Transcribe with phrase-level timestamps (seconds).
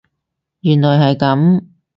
[0.61, 1.63] 原來係噉